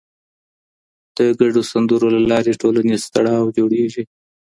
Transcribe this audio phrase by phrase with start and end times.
[1.17, 4.03] د ګډو سندرو له لارې ټولنیز تړاو جوړېږي.